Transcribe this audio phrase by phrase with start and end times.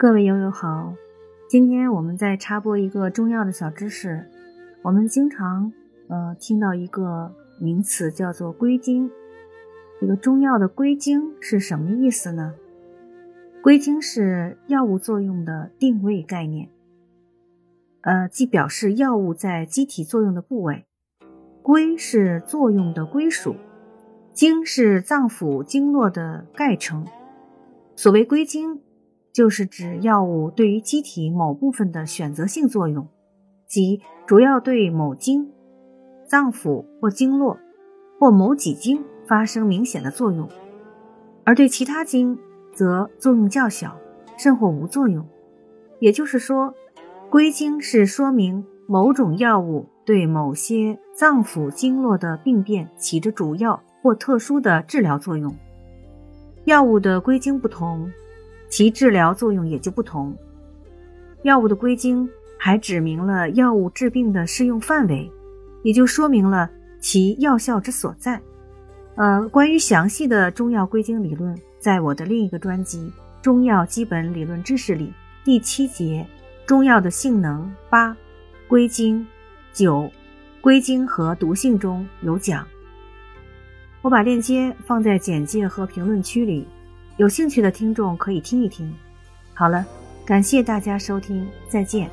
[0.00, 0.94] 各位友友好，
[1.46, 4.24] 今天我们再插播一个重要的小知识。
[4.80, 5.70] 我们经常
[6.08, 7.30] 呃听到一个
[7.60, 9.10] 名词叫做归经，
[10.00, 12.54] 这个中药的归经是什么意思呢？
[13.62, 16.70] 归经是药物作用的定位概念，
[18.00, 20.86] 呃，即表示药物在机体作用的部位。
[21.60, 23.54] 归是作用的归属，
[24.32, 27.06] 经是脏腑经络的概称。
[27.94, 28.80] 所谓归经。
[29.32, 33.06] 就是指药物对于机体某部分的选择性作用，
[33.66, 35.50] 即主要对某经、
[36.26, 37.58] 脏腑或经络
[38.18, 40.48] 或某几经发生明显的作用，
[41.44, 42.38] 而对其他经
[42.74, 43.96] 则作用较小，
[44.36, 45.24] 甚或无作用。
[46.00, 46.74] 也就是说，
[47.30, 55.54] 归经是说明某种药物对某些脏腑经络的病变起着主要或特殊的治疗作用。
[56.64, 58.10] 药物的归经不同。
[58.70, 60.34] 其治疗作用也就不同。
[61.42, 65.30] 药物的归经还指明了药物治病的适用范围，
[65.82, 68.40] 也就说明了其药效之所在。
[69.16, 72.98] 呃，关于详细的中药归经理论，在我的另一个专辑
[73.42, 75.12] 《中药基本理论知识》里
[75.44, 76.26] 第七节
[76.64, 78.16] “中药的性能八
[78.68, 79.26] 归经
[79.72, 80.10] 九
[80.60, 82.66] 归经和毒性”中有讲。
[84.02, 86.66] 我把链接放在简介和评论区里。
[87.20, 88.90] 有兴趣的听众可以听一听。
[89.52, 89.84] 好了，
[90.24, 92.10] 感谢大家收听，再见。